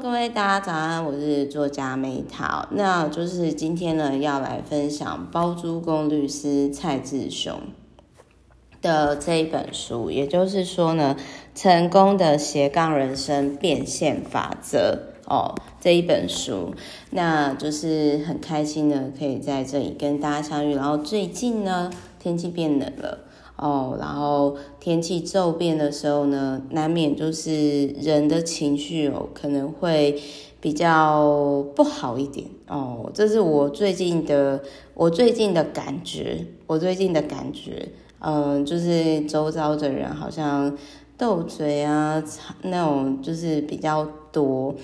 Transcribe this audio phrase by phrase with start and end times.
[0.00, 2.66] 各位大家早安，我是作家美桃。
[2.70, 7.60] 那就是今天呢，要来分享包租公律师蔡志雄
[8.80, 11.16] 的这一本书，也就是说呢，
[11.54, 16.74] 成功的斜杠人生变现法则哦，这一本书，
[17.10, 20.74] 那就是很开心的可以在这里跟大家相遇。
[20.74, 23.18] 然后最近呢，天气变冷了。
[23.56, 30.18] 哦，然后天气骤变的时候呢，难免就是人的情绪哦，可能会
[30.60, 33.10] 比较不好一点哦。
[33.12, 34.62] 这是我最近的，
[34.94, 37.88] 我最近的感觉，我最近的感觉，
[38.20, 40.76] 嗯，就是周遭的人好像
[41.18, 42.22] 斗嘴啊，
[42.62, 44.74] 那种就是比较多。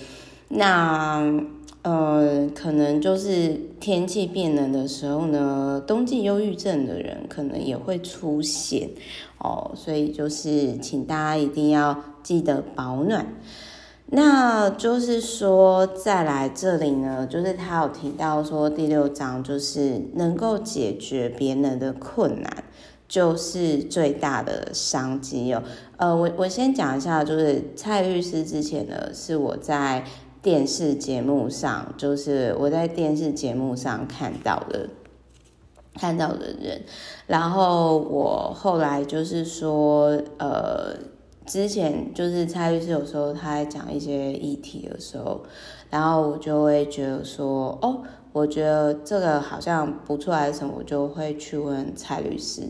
[0.49, 1.56] 那。
[1.87, 8.91] 呃，可能就是天气变冷的时候呢，冬季忧郁症的人可能也会出现
[9.39, 13.25] 哦，所以就是请大家一定要记得保暖。
[14.07, 22.65] 那就是说，再来这里呢，就是他有提到说第六章就是能够解决别人的困难，
[23.07, 25.63] 就是最大的商机哦。
[25.99, 30.05] 呃，我我先讲一下，就是蔡律师之前呢是我在。
[30.47, 34.89] 电视节目上，就是我在电视节目上看到的，
[35.95, 36.83] 看到的人。
[37.27, 40.95] 然后我后来就是说，呃，
[41.45, 45.41] 之前就是蔡律师有时候他在讲一些议题的时候，
[45.91, 48.03] 然后我就会觉得说，哦，
[48.37, 52.65] 我觉得这个好像不错还是什么，我就会去问蔡律师。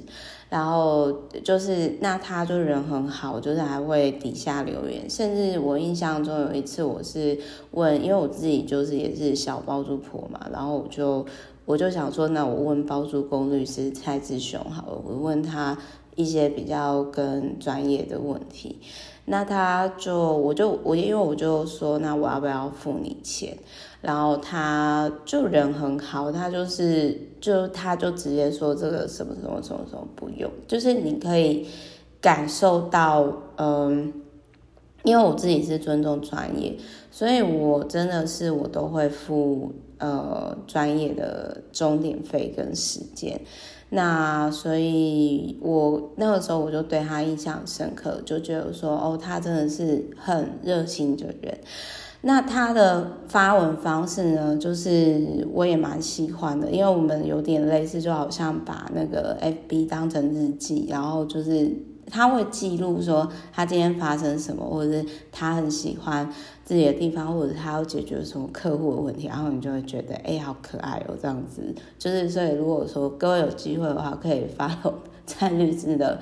[0.48, 5.10] 然后就是，那他就人很好，就是还会底下留言。
[5.10, 7.36] 甚至我印象中有一次，我是
[7.72, 11.26] 问，因为我自己就是也是小包租婆嘛，然后我就
[11.64, 15.76] 我就想说，那我问包租公律师蔡志雄好了，我问他
[16.14, 18.78] 一些比较更专业的问题。
[19.26, 23.56] 那他就我就我因为我就说，那我要不要付你钱？
[24.00, 31.66] 然后他就人很好，他就是就他就直接说这个什么什么什么什么不用，就是你可以
[32.20, 34.12] 感受到，嗯，
[35.02, 36.76] 因为我自己是尊重专业，
[37.10, 43.40] 所以我真的是我都会付呃专业的钟点费跟时间。
[43.90, 51.56] 那所以我那个时候我就对他印象深刻，就觉得说哦，他真的是很热心的人。
[52.22, 61.70] 那他的发文方式呢，就是我也蛮喜欢的，因为我们有点类似，就好像把那个 FB 当成日记，然后就是
[62.10, 66.28] 他会记录说他今天发生什么，或者是他很喜欢
[66.64, 71.74] 自己的地方，或者他要解决什么客户的问题，然后你就会觉得哎，好可爱哦，这样子。
[71.98, 74.94] 就是所以如果说各位有机会的话，可以 follow
[75.26, 76.20] 蔡律师的，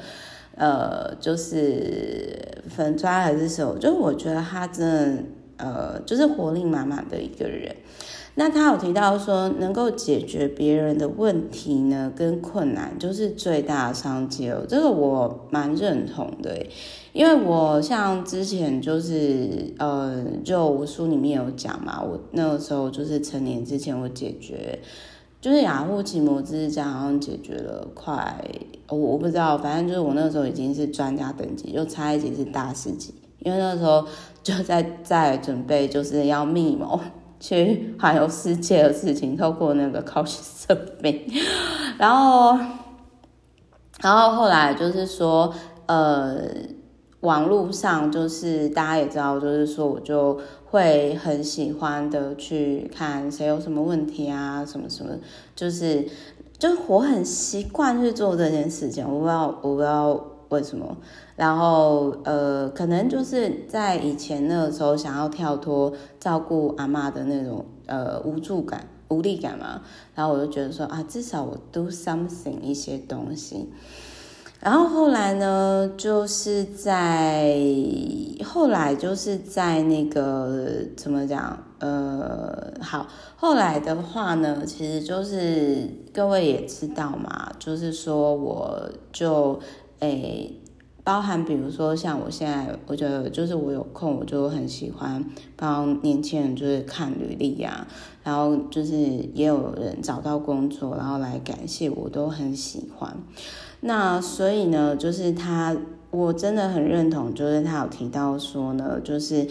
[0.57, 5.23] 呃，就是粉专还是什么，就是我觉得他真的。
[5.57, 7.73] 呃，就是活力满满的一个人。
[8.37, 14.65] 那他有提到说，能够解决别人的问题呢，跟困难就是最大的商机哦。
[14.69, 16.67] 这个我蛮认同的，
[17.13, 24.81] 因为我像之前就是呃，就我书里面有讲嘛，我那个时候就是成年之前，我解决
[25.41, 28.45] 就是雅虎奇摩之家好像解决了快，
[28.89, 33.15] 我我不知道，反正就是我那个时候已经是专家等级，就差一级是大师级。
[33.39, 34.05] 因为那时候
[34.43, 36.99] 就在在准备，就是要密谋
[37.45, 41.27] 去环游世界的事情，透过那个科学设备
[41.99, 42.59] 然后，
[44.01, 45.53] 然后后来就是说，
[45.85, 46.39] 呃，
[47.21, 50.41] 网络上就是大家也知道，就是说我就
[50.71, 55.13] 会很喜欢的去看谁有什么问题啊，什么什么，
[55.55, 56.09] 就是
[56.59, 60.31] 就是我很习惯去做这件事情，我不知道，我不知道。
[60.55, 60.97] 为什么？
[61.37, 69.83] 然后呃，可能就是在以前那个时候，想要跳脱照顾阿妈的那种呃无助感、无力感嘛。
[70.15, 73.69] 然后我就觉得说啊，至少我 do something 一些东西。
[74.61, 77.55] 然后后来呢，就是在
[78.45, 81.59] 后来就是在那个怎么讲？
[81.81, 89.59] 呃，好，后来的话呢，其实就是各位也知道嘛，就是说我就。
[90.01, 90.53] 诶，
[91.03, 95.25] 包含比如说像我现在，我觉得就是我有空，我就很喜欢
[95.57, 97.87] 帮年轻人就是看履历呀，
[98.23, 98.95] 然后就是
[99.35, 103.17] 也有人找到工作，然后来感谢我，都很喜欢。
[103.81, 105.77] 那所以呢，就是他，
[106.11, 109.47] 我真的很认同，就是他有提到说呢，就是，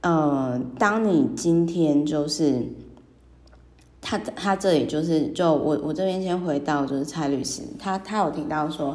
[0.00, 2.66] 呃，当你今天就是
[4.02, 8.94] 他他这里就是就我我这边先回到就是蔡律师，他他有提到说。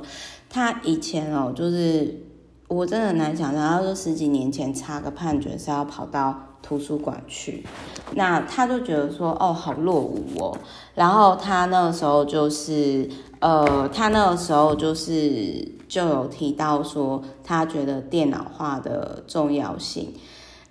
[0.50, 2.22] 他以前哦，就是
[2.70, 6.34] 我真的很难想象，他说十几年前差个判决是要跑到
[6.64, 7.66] 图书馆去。
[8.14, 10.58] 那他就觉得说，哦，好落伍哦。
[10.96, 13.10] 然后他那个时候就是，
[13.42, 20.14] 呃，他那个时候就是就有提到说，他觉得电脑化的重要性。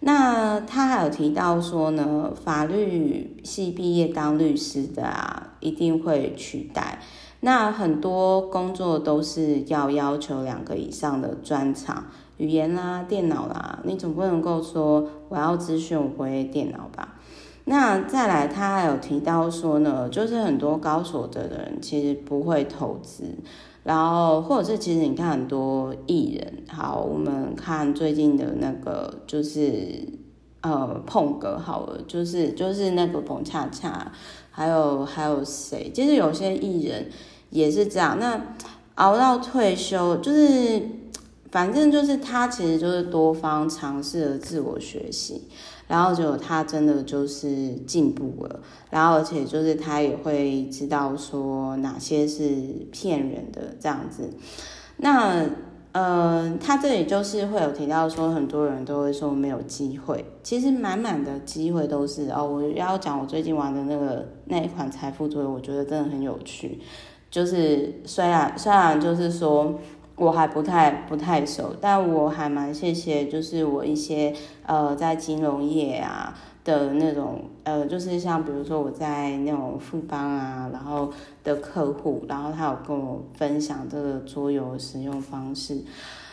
[0.07, 7.01] 那他还有提到说呢，法律系毕业当律师的啊，一定会取代。
[7.41, 12.05] 那很多工作都是要要求两个以上的专长，
[12.37, 17.17] 语言啦、电脑啦，你总不能够说我要资讯我不会电脑吧？
[17.65, 23.25] 那再来，他还有提到说呢，就是很多高所得的人其实不会投资，
[23.87, 30.05] 然后或者是其实你看很多艺人，好，我们看最近的那个就是
[30.63, 34.13] 呃碰哥好了，就是就是那个彭恰恰。
[34.51, 35.93] 还有还有谁？
[35.95, 37.11] 其实有些艺人
[37.51, 38.19] 也是这样。
[38.19, 38.57] 那
[38.95, 40.83] 熬到退休，就是
[41.51, 45.43] 反正就是他其实就是多方尝试了自我学习，
[45.89, 48.61] 然后就他真的就是进步了。
[48.91, 52.45] 然后而且就是他也会知道说哪些是
[52.93, 54.31] 骗人的这样子。
[54.99, 55.45] 那。
[55.99, 62.47] 嗯，他这里就是会有提到说，很多人都会说没有机会，其实满满的机会都是哦。
[62.47, 66.79] 我要讲我最近玩的那个那一款财富桌游，我觉得真的很有趣。
[67.31, 69.75] 就是虽然虽然就是说
[70.17, 74.35] 我还不太不太熟，但我还蛮谢谢，就是我一些
[74.65, 76.37] 呃在金融业啊。
[76.67, 81.09] 的那种呃，就是像比如说我在那种富邦啊，然后
[81.45, 85.85] 的客户，然后他有跟我分享这个桌游使用方式，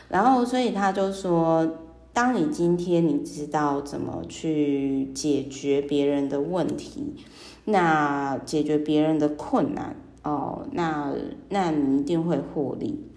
[0.10, 1.78] 然后所以他就说，
[2.14, 7.14] 当你今天你知道怎么去解决别人的问题，
[7.66, 11.14] 那解决别人的困难哦，那
[11.50, 13.08] 那你一定会获利。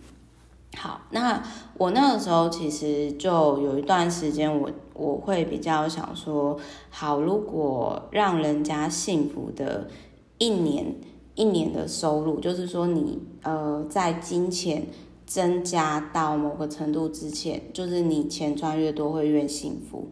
[0.78, 1.42] 好，那
[1.78, 6.56] 我那个时候其实就有一段时间我，我会比较想说，
[6.90, 9.88] 好，如果让人家幸福的
[10.36, 10.94] 一年
[11.34, 14.86] 一年的收入，就是说你呃在金钱
[15.26, 20.08] 增加到某个程度之前，就是你钱赚越多会越幸福。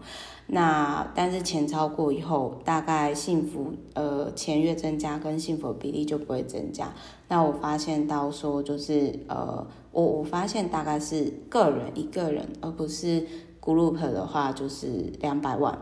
[0.46, 6.93] 那但是钱超过以后，大概幸福呃钱越增加，跟幸福比例就不会增加。
[7.28, 13.26] 那我发现到说就是呃我我发现大概是个人一个人，而不是
[13.62, 15.78] group 的话就是两百万。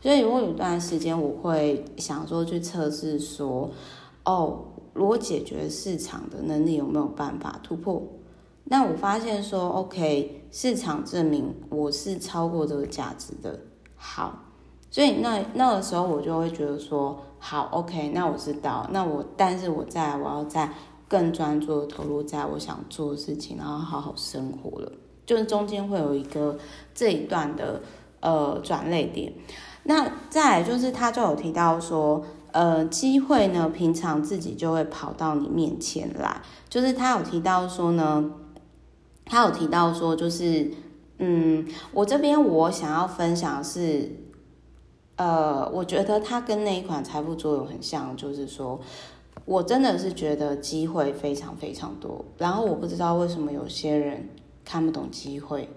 [0.00, 3.68] 所以我有一段时间我会想说去测试说，
[4.24, 4.60] 哦，
[4.94, 8.02] 如果解决市场的能力有没有办法突破？
[8.70, 13.58] 那我发现说 OK，市场证明我是超过这个价值的。
[13.96, 14.38] 好，
[14.90, 20.70] 所以那那个时候我就会觉得说，好，OK，那我知道，那我但是我在我要再
[21.08, 24.92] 更专注的投入在我想做的事情，然后好好生活了，
[25.24, 26.56] 就是中间会有一个
[26.94, 27.80] 这一段的
[28.20, 29.32] 呃转捩点。
[29.84, 32.22] 那再来就是他就有提到说，
[32.52, 38.30] 呃，机会呢，平常自己就会跑到你面前来，就是他有提到说呢，
[39.28, 40.70] 他有提到说就是。
[41.20, 44.08] 嗯，我这边我想要分享是，
[45.16, 48.78] 呃，我觉得他跟那一款财富作用很像，就是说，
[49.44, 54.28] 我真的是觉得机会非常非常多，然后我不知道为什么有些人
[54.64, 55.68] 看不懂机会。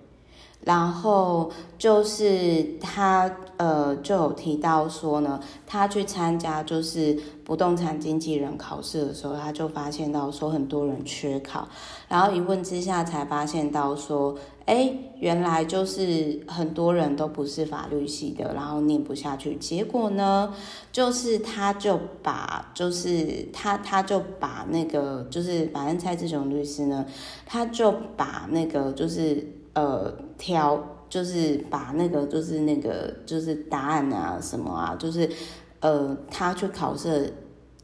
[0.64, 11.68] 然后就是他呃就有提到说呢，他去参加就是不动产经纪人考试的时候，他就发现到说很多人缺考，
[12.08, 20.54] 然后一问之下才发现到说，哎，原来就是很多人都不是法律系的，然后念不下去，结果呢，
[20.92, 27.04] 就是他就把就是他他就把那个就是反正蔡志雄律师呢，
[27.48, 29.56] 他就把那个就是。
[29.74, 35.30] 呃，挑就是把那个就是那个就是答案啊什么啊，就是
[35.82, 37.32] 呃他去考试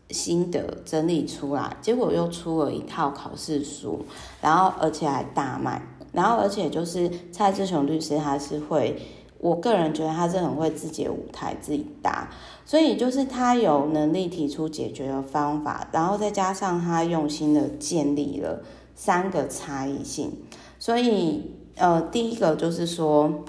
[0.09, 4.03] 心得整理出来，结果又出了一套考试书，
[4.41, 5.79] 然后而且还大卖，
[6.11, 8.99] 然后而且就是蔡志雄律师他是会，
[9.37, 12.27] 我个人觉得他是很会自己的舞台自己搭，
[12.65, 18.63] 所以就是他有能力提出解决的方法，然后再加上他用心的建立了
[18.95, 20.31] 三个差异性，
[20.79, 21.51] 所以。
[21.77, 23.45] 呃，第一个就是说，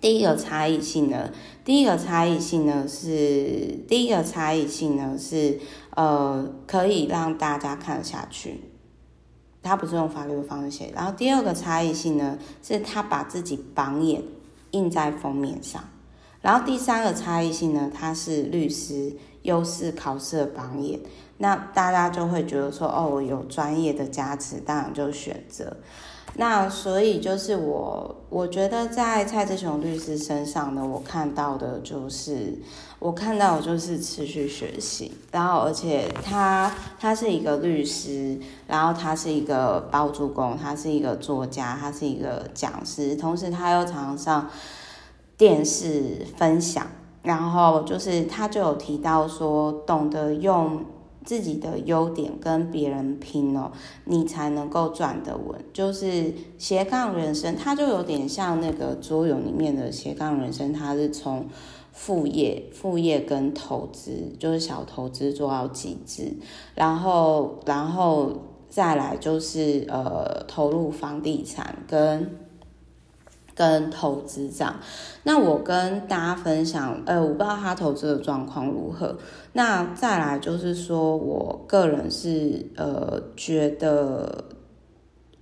[0.00, 1.30] 第一个差异性呢，
[1.64, 5.58] 第一个差异性呢是第一个差异性呢是
[5.94, 8.60] 呃，可以让大家看得下去，
[9.62, 10.92] 他不是用法律的方式写。
[10.94, 14.22] 然后第二个差异性呢，是他把自己榜眼
[14.72, 15.82] 印在封面上。
[16.42, 21.00] 然后第三个差异性呢，他是律师，又是考试的榜眼，
[21.38, 25.76] 那大家就会觉得说，哦，我有专业的加持，当然就选择。
[26.38, 32.58] 那所以就是我，我觉得在蔡志雄律师身上呢，我看到的就是，
[32.98, 44.50] 我看到的就是持续学习，然后而且他他是一个律师，然后他是一个包租公，他是一个作家，他是一个讲师，同时他又常常上
[45.38, 46.86] 电视分享，
[47.22, 50.84] 然后就是他就有提到说，懂得用。
[51.26, 53.70] 自己的优点跟别人拼哦，
[54.04, 55.62] 你才能够转得稳。
[55.74, 61.46] 就是斜杠人生，它就有点像那个桌游里面的斜杠人生，它是从
[61.92, 66.32] 副业、副业跟投资，就是小投资做到极致，
[66.74, 68.32] 然后，然后
[68.70, 72.45] 再来就是呃，投入房地产跟。
[73.56, 74.76] 跟投资这样，
[75.22, 79.16] 那我跟大家分享，呃，我不知道他投资的状况如何。
[79.54, 84.44] 那再来就是说，我个人是呃觉得，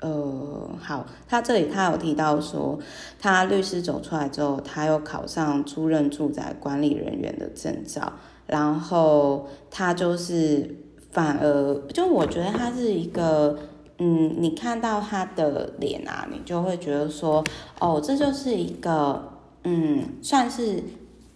[0.00, 2.78] 呃，好，他这里他有提到说，
[3.18, 8.12] 他律师走出来之后，他又考上租赁住宅管理人员的证照，
[8.46, 10.72] 然后他就是
[11.10, 13.58] 反而就我觉得他是一个。
[13.98, 17.44] 嗯，你看到他的脸啊，你就会觉得说，
[17.78, 20.82] 哦，这就是一个，嗯，算是，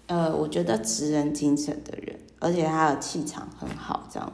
[0.08, 4.32] 呃，我觉得直人精神的人，而且他的气场很好，这样。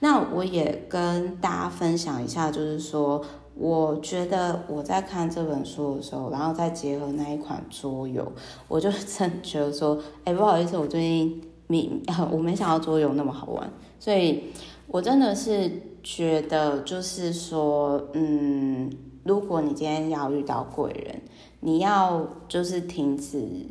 [0.00, 8.32] 那我也跟大家分享一下，就是说，我觉得我在看这本书的时候，然后再结合那一款桌游，
[8.66, 11.88] 我就真觉得说，哎，不好意思，我最近没，
[12.32, 14.46] 我没想到桌游那么好玩，所以
[14.88, 15.70] 我真的是。
[16.02, 18.90] 觉得就是说，嗯，
[19.24, 21.22] 如果你今天要遇到贵人，
[21.60, 23.66] 你要就是停止，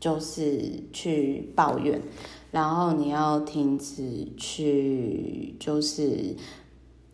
[0.00, 2.02] 就是去抱怨，
[2.50, 6.34] 然后你要停止去，就是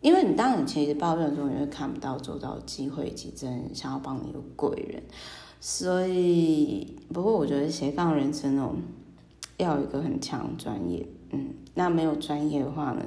[0.01, 5.03] 因为你当你其实抱怨的时候，你会看不到周遭机会以及真想要帮你的贵人，
[5.59, 8.75] 所以不过我觉得斜杠人生哦，
[9.57, 13.03] 要有一个很强专业，嗯，那没有专业的话呢？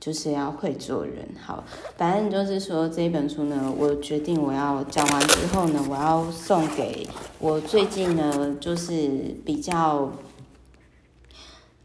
[0.00, 1.64] 就是要会做人，好，
[1.96, 7.04] 反正就是说这一本书呢，我决定我要讲完之后呢，我要送给
[7.40, 9.08] 我最近呢，就是
[9.44, 10.12] 比较，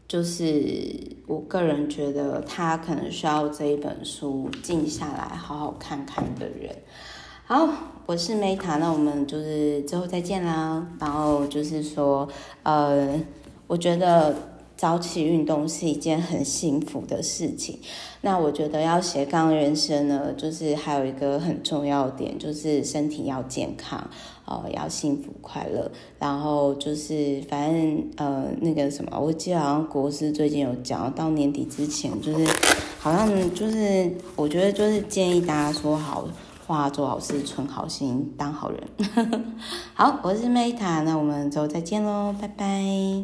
[0.06, 6.72] 就是我个人觉得他可能需要这一本书静下来好好看看的人。
[7.46, 7.68] 好，
[8.06, 10.86] 我是 Meta，那我们就是之后再见啦。
[11.00, 12.28] 然后就是说，
[12.62, 13.20] 呃，
[13.66, 14.53] 我觉得。
[14.76, 17.78] 早起运动是一件很幸福的事情。
[18.22, 24.08] 那我觉得要斜杠人生呢，就是还有一个很重要点，就是身体要健康
[24.46, 25.90] 哦，要幸福快乐。
[26.18, 32.46] 然后就是反正呃那个什么，我记得好像国师最近有讲，到年底之前就是
[32.98, 36.26] 好像就是我觉得就是建议大家说好
[36.66, 38.82] 话，做好事，存好心，当好人。
[39.92, 43.22] 好，我是 Meta，那我们之后再见喽，拜拜。